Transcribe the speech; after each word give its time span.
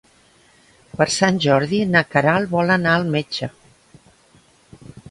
Per 1.01 1.07
Sant 1.17 1.37
Jordi 1.47 1.83
na 1.91 2.03
Queralt 2.15 2.53
vol 2.57 2.75
anar 2.79 2.99
al 3.03 3.07
metge. 3.19 3.53